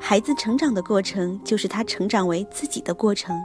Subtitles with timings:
[0.00, 3.36] 孩子成长的过程就是他成长为自己的过程。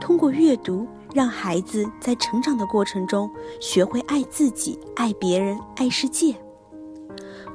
[0.00, 6.34] 通过阅读，让孩子在成长的过程中学会爱自己、爱别人、爱世界。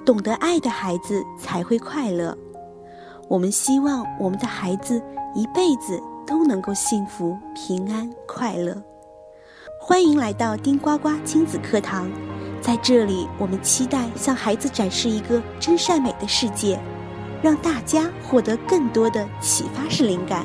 [0.06, 2.38] 懂得爱的孩子才会快乐。
[3.28, 5.02] 我们希望我们的孩子
[5.34, 8.80] 一辈子都能够幸福、平安、快乐。
[9.82, 12.08] 欢迎来到丁呱呱亲子课堂，
[12.62, 16.80] 在这里，我们期待向孩子展示一个真善美的世界，
[17.46, 20.44] 让大家获得更多的启发式灵感，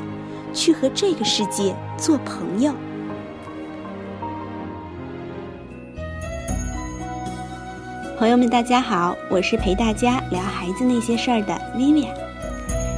[0.53, 2.75] 去和这个世界做朋友。
[8.19, 12.13] 朋友们，大家好，我是陪大家聊孩子那些事儿的 Vivian。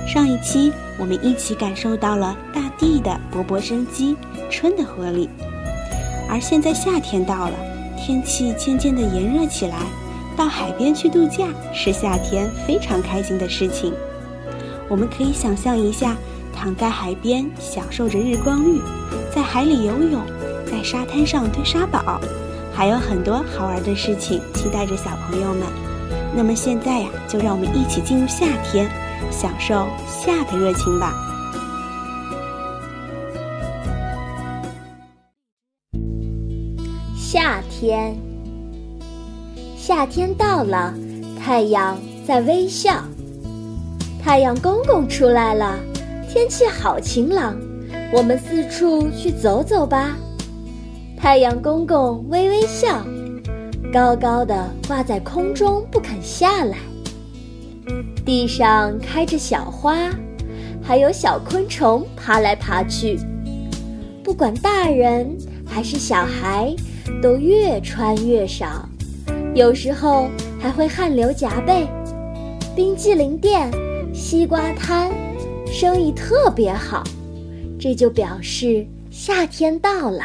[0.05, 4.16] 上一期我们一起感受到了大地的勃勃生机，
[4.50, 5.30] 春的活力。
[6.28, 7.55] 而现在夏天到了，
[7.97, 9.77] 天气渐渐的炎热起来，
[10.36, 13.92] 到海边去度假是夏天非常开心的事情。
[14.88, 16.16] 我们可以想象一下，
[16.55, 18.80] 躺在海边享受着日光浴，
[19.34, 20.20] 在海里游泳，
[20.66, 22.20] 在沙滩上堆沙堡。
[22.74, 25.62] 还有很多好玩的事情期待着小朋友们。
[26.34, 28.91] 那么现在呀，就让我们一起进入夏天，
[29.30, 31.12] 享受夏的热情吧。
[37.14, 38.17] 夏天，
[39.84, 40.94] 夏天到了，
[41.41, 43.02] 太阳在微笑，
[44.22, 45.77] 太阳公公出来了，
[46.30, 47.56] 天气好晴朗，
[48.12, 50.16] 我们四处去走走吧。
[51.16, 53.05] 太阳公公微微笑，
[53.92, 56.77] 高高的挂在空中不肯下来。
[58.24, 59.96] 地上开着小花，
[60.80, 63.19] 还有小昆虫爬来爬去。
[64.22, 65.36] 不管大人
[65.67, 66.72] 还是小孩，
[67.20, 68.89] 都越穿越少，
[69.55, 71.86] 有时候还会汗流浃背。
[72.75, 73.70] 冰激凌店、
[74.14, 75.11] 西瓜摊，
[75.70, 77.05] 生意特别好，
[77.78, 80.25] 这就表示夏天到了。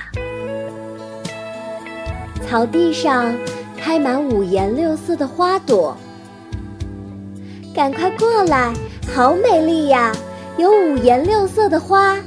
[2.48, 3.36] 草地上
[3.77, 5.98] 开满五颜六色的花朵，
[7.76, 8.73] 赶快过来，
[9.14, 10.15] 好美丽呀！
[10.58, 12.17] 有五颜六色的花。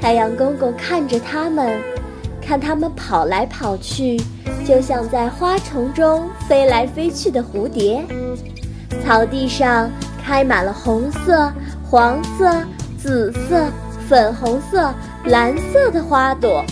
[0.00, 1.76] 太阳公公看着它们，
[2.52, 4.20] 看它们跑来跑去，
[4.62, 8.04] 就像在花丛中飞来飞去的蝴蝶。
[9.02, 9.90] 草地上
[10.22, 11.50] 开满了红色、
[11.82, 12.62] 黄色、
[12.98, 13.70] 紫色、
[14.06, 14.92] 粉红色、
[15.24, 16.62] 蓝色的花朵。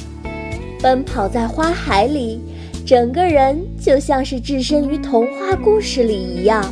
[0.83, 2.43] 奔跑在花海里，
[2.85, 6.63] 整个人就像是置身于童话故事里一样，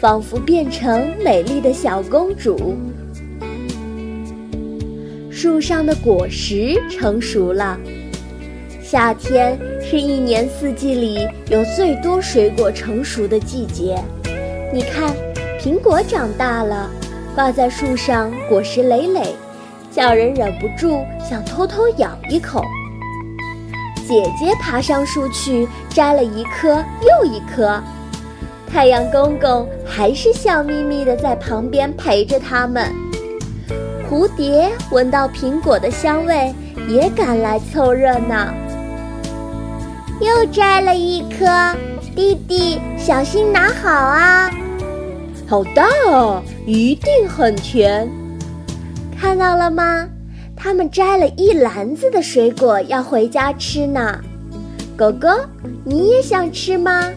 [0.00, 2.76] 仿佛变成美丽的小公主。
[5.30, 7.78] 树上的果实成熟了。
[8.92, 13.98] 夏天是一年四季里有最多水果成熟的季节。
[14.70, 15.10] 你看，
[15.58, 16.90] 苹果长大了，
[17.34, 19.34] 挂在树上，果实累累，
[19.90, 22.62] 叫人忍不住想偷偷咬一口。
[24.06, 27.82] 姐姐爬上树去摘了一颗又一颗，
[28.70, 32.92] 太阳公公还是笑眯眯地在旁边陪着他们。
[34.06, 36.54] 蝴蝶闻到苹果的香味，
[36.86, 38.52] 也赶来凑热闹。
[40.22, 41.76] 又摘了一颗，
[42.14, 44.48] 弟弟小心拿好啊！
[45.48, 48.08] 好大啊，一定很甜。
[49.20, 50.08] 看到了吗？
[50.54, 54.20] 他们摘了一篮子的水果要回家吃呢，
[54.96, 55.28] 狗狗，
[55.84, 57.10] 你也想吃吗？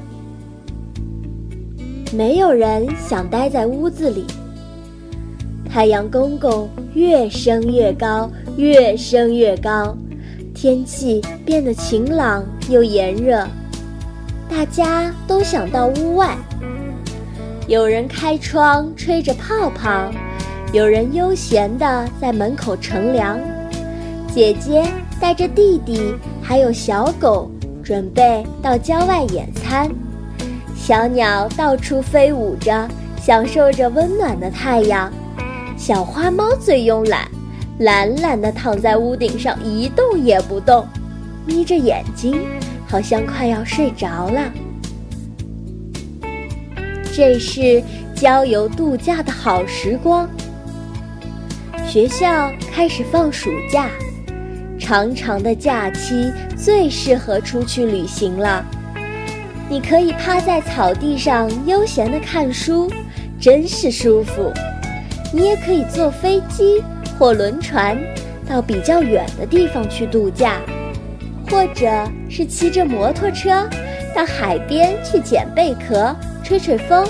[2.11, 4.25] 没有人想待在屋子里。
[5.69, 9.95] 太阳公公越升越高，越升越高，
[10.55, 13.45] 天气变得晴朗又炎热，
[14.49, 16.35] 大家都想到屋外。
[17.67, 20.09] 有人开窗吹着泡泡。
[20.71, 23.39] 有人悠闲地在门口乘凉，
[24.33, 24.83] 姐姐
[25.21, 27.49] 带着弟弟还有小狗，
[27.83, 29.89] 准备到郊外野餐。
[30.75, 32.89] 小鸟到处飞舞着，
[33.21, 35.11] 享受着温暖的太阳。
[35.77, 37.29] 小花猫最慵懒，
[37.79, 40.87] 懒懒地躺在屋顶上一动也不动，
[41.45, 42.41] 眯着眼睛，
[42.87, 44.41] 好像快要睡着了。
[47.13, 47.83] 这是
[48.15, 50.29] 郊游度假的好时光。
[51.85, 53.89] 学校开始放暑假，
[54.79, 58.65] 长长的假期最适合出去旅行了。
[59.67, 62.89] 你可以趴在草地上悠闲地看书，
[63.39, 64.51] 真是舒服。
[65.33, 66.81] 你也可以坐飞机
[67.17, 67.97] 或轮船
[68.47, 70.61] 到比较远的地方去度假，
[71.49, 71.89] 或者
[72.29, 73.67] 是骑着摩托车
[74.15, 77.07] 到海边去捡贝壳、吹吹风。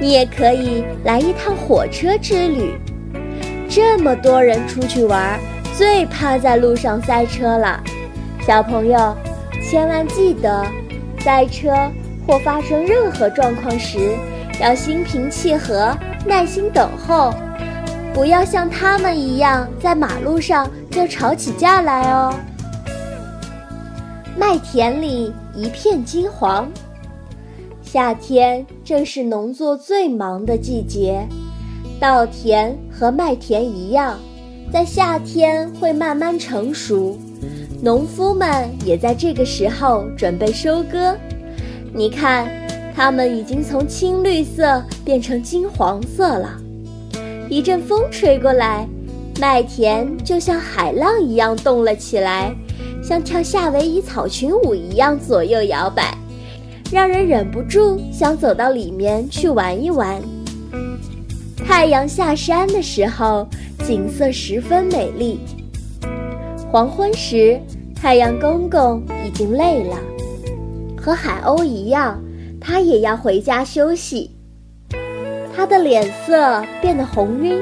[0.00, 2.74] 你也可以来一趟火车之旅。
[3.68, 5.38] 这么多人出去玩，
[5.76, 7.82] 最怕在路上塞车了。
[8.46, 9.16] 小朋友，
[9.68, 10.64] 千万记得，
[11.20, 11.70] 塞车
[12.26, 13.98] 或发生任何状况时，
[14.60, 15.94] 要心平气和，
[16.24, 17.34] 耐心等候，
[18.18, 22.34] 不要像他们一样在马路上就吵起架来哦。
[24.36, 26.68] 麦田里一片金黄。
[27.80, 31.24] 夏天正是农作最忙的季节，
[32.00, 34.18] 稻田和麦田一样，
[34.72, 37.16] 在夏天会慢慢成熟。
[37.80, 41.16] 农夫们也在这个时候准备收割。
[41.94, 42.50] 你看，
[42.96, 46.58] 它们已经从青绿色变成金黄色了。
[47.50, 48.86] 一阵风吹过来，
[49.40, 52.54] 麦田就像海浪一样动了起来，
[53.02, 56.16] 像跳夏威夷草裙舞一样左右摇摆。
[56.90, 60.20] 让人忍不住想走到里面去玩一玩。
[61.66, 63.46] 太阳下山的时候，
[63.86, 65.40] 景色十分美丽。
[66.70, 67.60] 黄昏时，
[67.94, 69.96] 太阳公公已经累了，
[70.96, 72.22] 和海鸥一样，
[72.60, 74.30] 他也要回家休息。
[75.58, 77.60] 她的脸色变得红晕，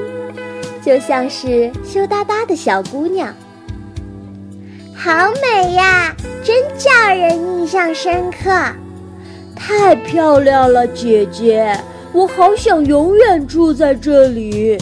[0.85, 3.33] 就像是羞答答的小姑娘。
[4.95, 5.11] 好
[5.41, 8.51] 美呀，真叫人印象深刻。
[9.55, 11.75] 太漂亮了，姐姐！
[12.13, 14.77] 我好想永远住在这里。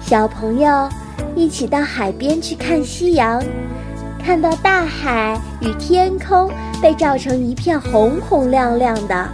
[0.00, 0.88] 小朋友
[1.36, 3.40] 一起到海边去看夕阳，
[4.20, 6.50] 看到大海与天空
[6.82, 9.28] 被照成一片红红亮亮的，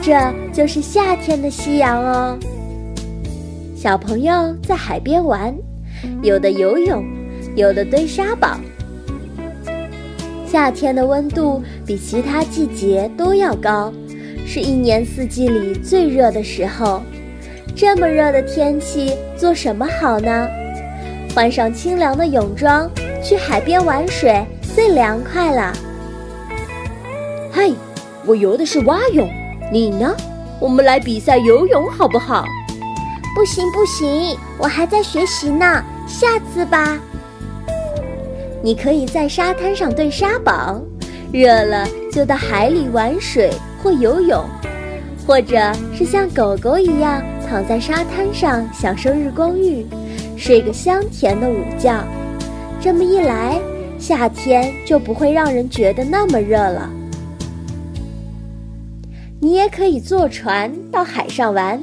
[0.00, 0.14] 这
[0.52, 2.38] 就是夏天的夕阳哦。
[3.76, 5.54] 小朋友在海边玩，
[6.22, 7.04] 有的游泳，
[7.54, 8.56] 有的堆沙堡。
[10.46, 13.92] 夏天的温度比其他季节都要高，
[14.46, 17.02] 是一年四季里最热的时候。
[17.76, 20.48] 这么热的天气，做什么好呢？
[21.34, 22.90] 换上清凉的泳装，
[23.22, 24.44] 去海边玩水
[24.74, 25.72] 最凉快了。
[27.52, 27.74] 嘿，
[28.26, 29.28] 我游的是蛙泳，
[29.70, 30.16] 你呢？
[30.60, 32.44] 我们来比赛游泳好不好？
[33.34, 36.98] 不行不行，我还在学习呢，下次吧。
[38.62, 40.80] 你可以在沙滩上堆沙堡，
[41.30, 44.42] 热了就到海里玩水或游泳，
[45.26, 49.86] 或者是像狗狗一样躺在沙滩上享受日光浴，
[50.36, 51.94] 睡个香甜的午觉。
[52.80, 53.60] 这么一来，
[53.98, 56.90] 夏天就不会让人觉得那么热了。
[59.48, 61.82] 你也可以坐船到海上玩，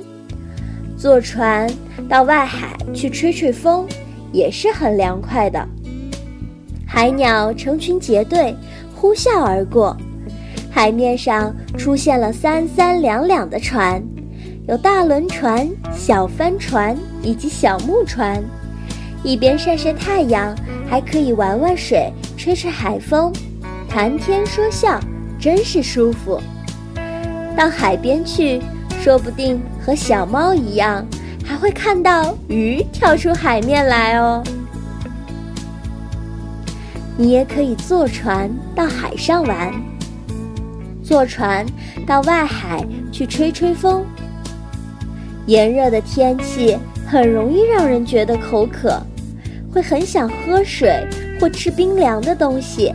[0.96, 1.68] 坐船
[2.08, 3.88] 到外海去吹吹风，
[4.32, 5.68] 也是很凉快的。
[6.86, 8.56] 海鸟成群结队，
[8.94, 9.98] 呼啸而过，
[10.70, 14.00] 海面上出现了三三两两的船，
[14.68, 18.44] 有大轮船、小帆船以及小木船，
[19.24, 20.56] 一边晒晒太阳，
[20.88, 23.34] 还可以玩玩水、吹吹海风，
[23.90, 25.00] 谈天说笑，
[25.40, 26.40] 真是舒服。
[27.56, 28.62] 到海边去，
[29.02, 31.06] 说不定和小猫一样，
[31.46, 34.44] 还会看到鱼跳出海面来哦。
[37.18, 39.74] 你也可以坐船到海上玩，
[41.02, 41.66] 坐船
[42.06, 44.06] 到外海去吹吹风。
[45.46, 49.00] 炎热的天气很容易让人觉得口渴，
[49.72, 51.08] 会很想喝水
[51.40, 52.94] 或吃冰凉的东西。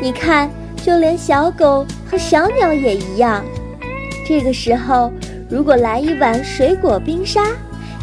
[0.00, 3.42] 你看，就连小狗和小鸟也一样。
[4.28, 5.10] 这个时候，
[5.48, 7.46] 如果来一碗水果冰沙，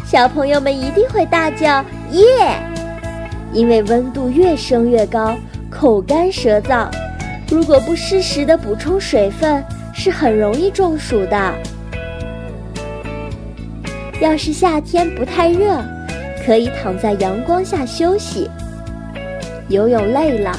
[0.04, 2.24] 小朋友们一定会大叫“耶”。
[3.54, 5.36] 因为温度越升越高，
[5.70, 6.88] 口干舌燥，
[7.48, 9.64] 如果不适时的补充水分，
[9.94, 11.54] 是很容易中暑的。
[14.20, 15.80] 要是夏天不太热，
[16.44, 18.50] 可以躺在阳光下休息。
[19.68, 20.50] 游泳累了，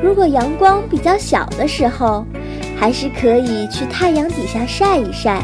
[0.00, 2.24] 如果阳光比较小的时候，
[2.76, 5.42] 还是可以去太阳底下晒一晒，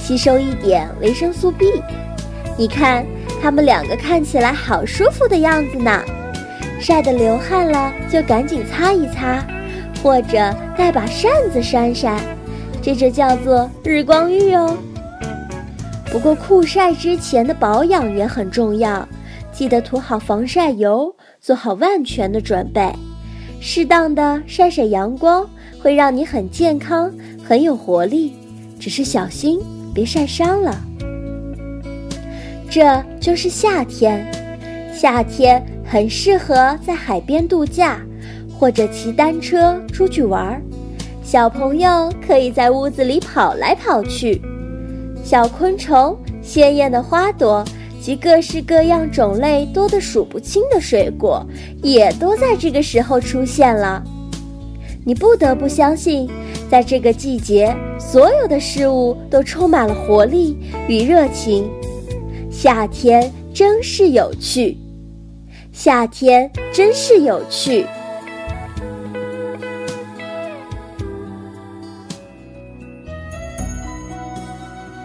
[0.00, 1.66] 吸收一点维生素 B。
[2.58, 3.06] 你看，
[3.40, 6.02] 他们两个看起来好舒服的样子呢。
[6.80, 9.44] 晒得流汗了，就赶紧擦一擦，
[10.02, 12.20] 或者带把扇子扇扇，
[12.82, 14.76] 这就叫做日光浴哦。
[16.10, 19.08] 不过酷晒之前的保养也很重要，
[19.52, 22.92] 记得涂好防晒油，做好万全的准备。
[23.60, 25.48] 适当的晒晒阳光，
[25.82, 27.12] 会让你很健康、
[27.44, 28.34] 很有活力。
[28.78, 29.60] 只是小心
[29.92, 30.76] 别晒伤了。
[32.70, 34.26] 这就是夏天，
[34.94, 35.62] 夏天。
[35.84, 38.00] 很适合在海边度假，
[38.58, 40.62] 或者骑单车出去玩儿。
[41.22, 44.40] 小朋友可以在屋子里跑来跑去。
[45.22, 47.62] 小昆虫、鲜艳的花朵
[48.00, 51.46] 及各式各样种类多得数不清的水果，
[51.82, 54.02] 也都在这个时候出现了。
[55.04, 56.28] 你不得不相信，
[56.70, 60.56] 在这个季节，所有的事物都充满了活力
[60.88, 61.68] 与热情。
[62.50, 64.78] 夏天真是有趣，
[65.72, 67.84] 夏天真是有趣。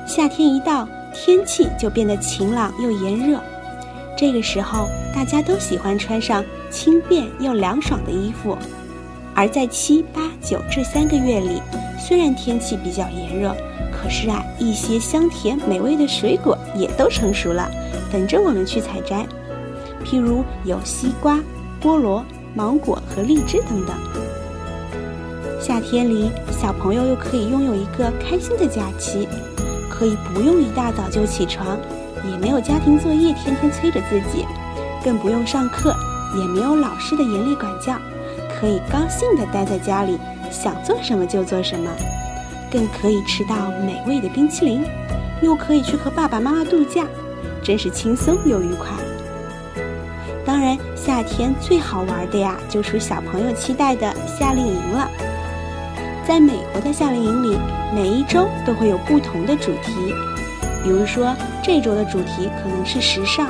[0.05, 3.39] 夏天一到，天气就变得晴朗又炎热。
[4.15, 8.55] 这个时候，大家都喜欢穿上轻便又凉爽的衣服。
[9.37, 11.61] 而在七八九这三个月里，
[11.99, 13.55] 虽然天气比较炎热，
[13.93, 17.69] 可是啊，一些香甜美味的水果也都成熟了，
[18.11, 19.23] 等着我们去采摘。
[20.03, 21.39] 譬如有西瓜、
[21.79, 22.25] 菠萝、
[22.55, 23.95] 芒果和荔枝等等。
[25.61, 29.27] 夏天里，小朋友又可以拥有一个开心的假期。
[29.87, 31.77] 可以不用一大早就起床，
[32.23, 34.45] 也没有家庭作业天天催着自己，
[35.03, 35.95] 更不用上课，
[36.39, 37.99] 也没有老师的严厉管教，
[38.59, 40.17] 可以高兴地待在家里，
[40.49, 41.91] 想做什么就做什么，
[42.71, 44.83] 更可以吃到美味的冰淇淋，
[45.41, 47.05] 又可以去和爸爸妈妈度假，
[47.63, 48.87] 真是轻松又愉快。
[50.45, 55.09] 当然，夏天最好玩的呀，就属小朋友期待的夏令营了。
[56.25, 57.57] 在美国的夏令营里，
[57.93, 60.13] 每一周都会有不同的主题。
[60.83, 63.49] 比如说，这周的主题可能是时尚，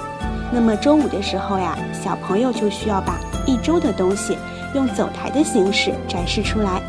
[0.52, 4.36] 那么周五的时候呀，小朋友就需要把一周的东西
[4.74, 6.82] 用走台的形式展示出来。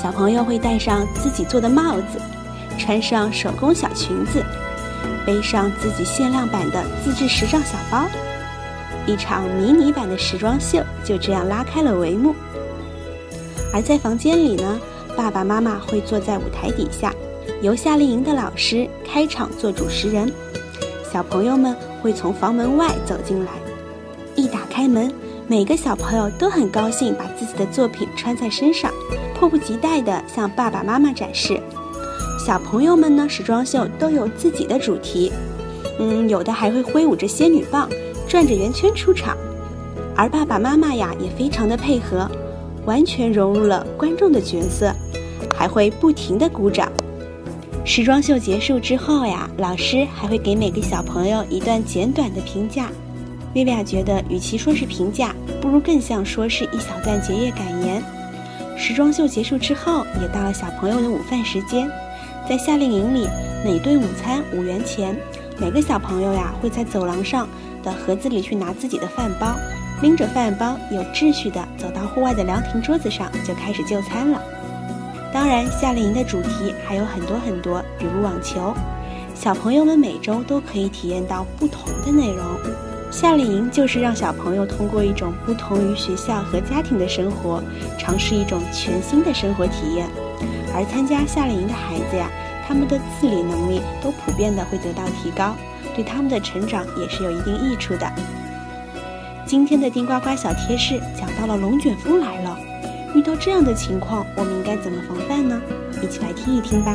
[0.00, 2.20] 小朋友会戴上自己做的帽子，
[2.78, 4.44] 穿上手工小裙子，
[5.26, 8.06] 背上自己限量版的自制时尚小包，
[9.06, 12.34] 一场迷你版的时装秀就这样拉开了帷幕。
[13.74, 14.80] 而在房间里呢，
[15.16, 17.12] 爸爸妈妈会坐在舞台底下，
[17.60, 20.32] 由夏令营的老师开场做主持人。
[21.12, 23.50] 小朋友们会从房门外走进来，
[24.36, 25.12] 一打开门，
[25.50, 28.92] 每个小朋友都很高兴，把自己的作品穿在身上，
[29.34, 31.58] 迫不及待地向爸爸妈妈展示。
[32.38, 35.32] 小朋友们呢，时装秀都有自己的主题，
[35.98, 37.88] 嗯，有的还会挥舞着仙女棒，
[38.28, 39.38] 转着圆圈出场。
[40.14, 42.30] 而爸爸妈妈呀，也非常的配合。
[42.84, 44.94] 完全融入了观众的角色，
[45.54, 46.92] 还会不停地鼓掌。
[47.86, 52.90] 时装秀结束之后呀，老师还会给每个小朋友一段简短的评价。
[53.54, 58.02] 薇薇娅觉得，与其说是评价，不如更像说是一小段结业感言。
[58.76, 61.90] 时装秀结束之后，也到了小朋友的午饭时间。
[62.48, 63.26] 在夏令营里，
[63.64, 65.16] 每顿午餐五元钱，
[65.58, 67.48] 每个小朋友呀会在走廊上
[67.82, 69.54] 的盒子里去拿自己的饭包。
[70.00, 74.40] 拎着饭包，有秩序地走到户外的凉亭桌子上，就开始就餐了。
[75.32, 78.72] 当然，夏令营的主题还有很多很多，比如网球。
[79.34, 82.44] 小朋友们每周都可以体验到不同的内容。
[83.10, 87.62] 夏令营就是让小朋友通过一种不同于学校和家庭的生活，
[87.98, 90.06] 尝试一种全新的生活体验。
[90.74, 92.30] 而参加夏令营的孩子呀，
[92.66, 95.56] 他们的自理能力都普遍的会得到提高，
[95.94, 98.12] 对他们的成长也是有一定益处的。
[99.46, 102.58] 今天的丁呱呱小贴士讲到了龙卷风来了，
[103.14, 105.60] 遇到这样的情况，我们应该怎么防范呢？
[106.02, 106.94] 一起来听一听吧。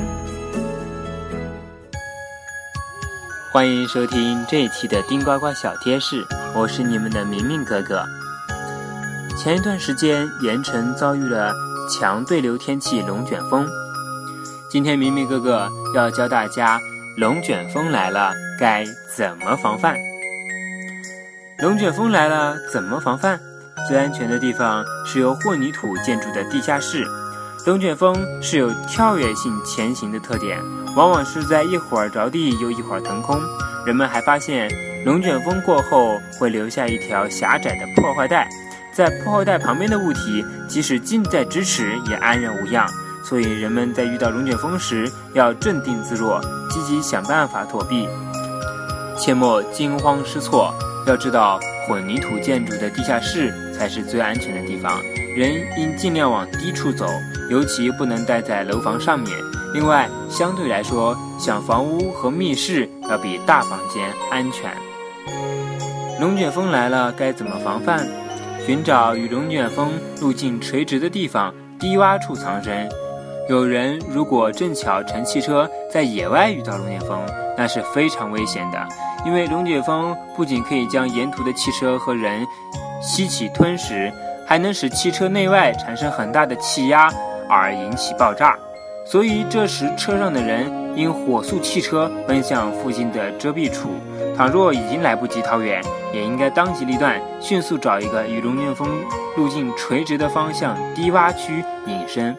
[3.53, 8.03] 欢迎收听这一期的丁呱呱小贴士，我是你们的明明哥哥。
[9.37, 11.53] 前一段时间，盐城遭遇了
[11.87, 13.69] 强对流天气龙卷风，
[14.71, 16.79] 今天明明哥哥要教大家，
[17.15, 18.83] 龙卷风来了该
[19.15, 19.95] 怎么防范。
[21.59, 23.39] 龙卷风来了，怎么防范？
[23.87, 27.05] 最安全的地方是由混凝土建筑的地下室。
[27.67, 30.59] 龙卷风是有跳跃性前行的特点，
[30.95, 33.39] 往往是在一会儿着地又一会儿腾空。
[33.85, 34.71] 人们还发现，
[35.05, 38.47] 龙卷风过后会留下一条狭窄的破坏带，
[38.93, 42.87] 在破坏带旁边的物体即使近在咫尺也安然无恙。
[43.25, 48.07] 所以人们在遇到龙卷风时要镇定自若，积极想办法躲避，
[49.17, 50.73] 切莫惊慌失措。
[51.07, 55.01] 要知道，混凝土建筑的地下室才是最安全的地方，
[55.35, 57.05] 人应尽量往低处走，
[57.49, 59.37] 尤其不能待在楼房上面。
[59.73, 64.71] 另外，相对来说，小房屋和密室要比大房间安全。
[66.19, 68.07] 龙卷风来了，该怎么防范？
[68.65, 72.87] 寻找与龙卷风路径垂直的地方，低洼处藏身。
[73.49, 77.19] 有人如果正巧乘汽车在野外遇到龙卷风，
[77.57, 78.87] 那是非常危险的。
[79.25, 82.45] 因为龙卷风不仅可以将沿途的汽车和人
[83.01, 84.13] 吸起吞食，
[84.45, 87.11] 还能使汽车内外产生很大的气压，
[87.49, 88.55] 而引起爆炸。
[89.05, 93.89] 所以这时车上的人应火速汽车奔向附近的遮蔽处。
[94.35, 95.83] 倘若已经来不及逃远，
[96.13, 98.87] 也应该当机立断，迅速找一个与龙卷风
[99.37, 102.35] 路径垂直的方向低洼区隐身。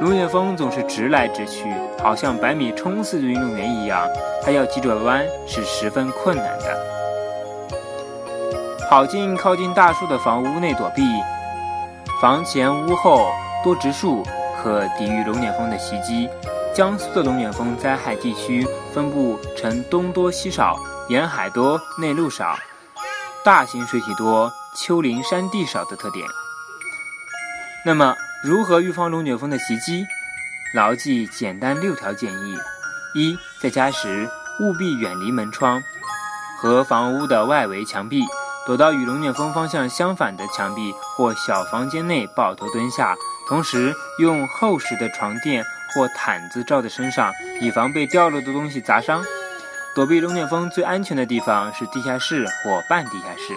[0.00, 4.06] 龙卷风总是直来直去，好像百米冲刺的运动员一样，
[4.42, 6.76] 他要急转弯是十分困难的。
[8.90, 11.02] 跑进靠近大树的房屋内躲避，
[12.20, 13.26] 房前屋后
[13.64, 14.22] 多植树，
[14.62, 16.28] 可抵御龙卷风的袭击。
[16.74, 20.78] 江苏的龙卷风灾害地区分布呈东多西少、
[21.08, 22.56] 沿海多、内陆少、
[23.44, 26.26] 大型水体多、丘陵山地少的特点。
[27.84, 30.06] 那么，如何预防龙卷风的袭击？
[30.74, 32.56] 牢记简单六条建议：
[33.14, 34.26] 一，在家时
[34.60, 35.82] 务必远离门窗
[36.58, 38.24] 和房屋的外围墙壁，
[38.64, 43.14] 躲到与龙卷风方向相反的墙壁或小房间内抱头蹲下，
[43.46, 45.64] 同时用厚实的床垫。
[45.94, 47.30] 或毯子罩在身上，
[47.60, 49.22] 以防被掉落的东西砸伤。
[49.94, 53.54] 躲避龙卷风最安全的地方是地下室或半地下室。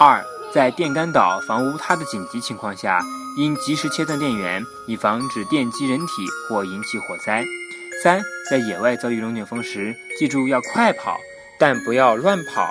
[0.00, 3.00] 二，在电杆倒、房屋塌的紧急情况下，
[3.36, 7.44] 应及时切断电源，以防止电击人体或引起火灾。
[8.02, 11.16] 三，在野外遭遇龙卷风时，记住要快跑，
[11.60, 12.68] 但不要乱跑，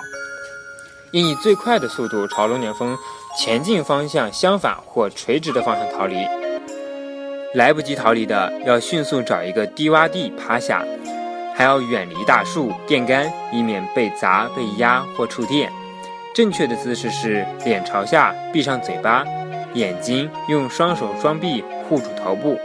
[1.12, 2.94] 应以最快的速度朝龙卷风
[3.38, 6.16] 前进方向相反或垂直的方向逃离。
[7.54, 10.84] 来不及逃离的，要迅速找一个低洼地趴下，
[11.54, 15.70] 还要远离大树、电杆，以免被砸、被压或触电。
[16.34, 19.24] 正确的姿势是脸朝下，闭上嘴巴，
[19.72, 22.58] 眼睛用双手双臂护住头部。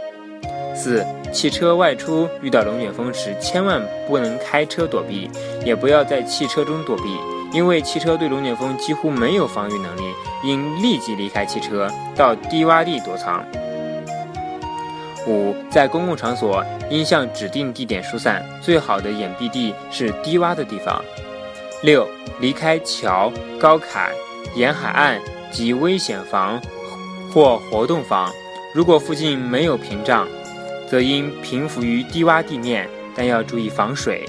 [0.74, 5.30] 四、汽车外出遇到龙卷风时，千万不能开车躲避，
[5.64, 7.16] 也不要在汽车中躲避，
[7.54, 13.44] 因为汽车对龙卷风几乎没有防御能力，应立即离开汽车，到低洼地躲藏。
[15.26, 21.02] 五，在公共场所应向指定地点疏散，最好的掩蔽地是低洼的地方。
[21.82, 22.06] 六，
[22.40, 24.10] 离开桥、高坎、
[24.56, 25.20] 沿海岸
[25.52, 26.60] 及危险房
[27.32, 28.30] 或活动房。
[28.74, 30.26] 如果附近没有屏障，
[30.90, 34.28] 则应平伏于低洼地面，但要注意防水。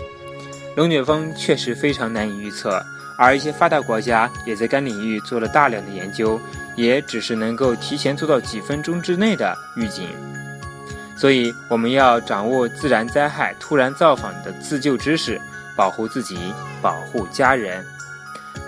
[0.76, 2.82] 龙卷风确实非常难以预测，
[3.18, 6.40] 而一些发达国家也在该领域做了大量的研究，
[6.76, 10.10] 也只是能够提前做到几分钟之内的预警。
[11.18, 15.40] 所以，我们要掌握自然灾害突然造访的自救知识，
[15.76, 16.38] 保护自己，
[16.82, 17.86] 保护家人。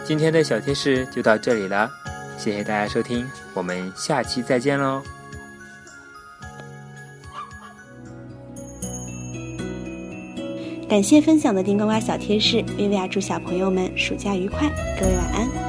[0.05, 1.91] 今天的小贴士就到这里了，
[2.37, 5.16] 谢谢大家收听，我们下期再见喽。
[10.87, 15.66] 感谢分享的顶呱呱小贴士，薇薇娅祝小朋友们暑假愉快，各位晚安。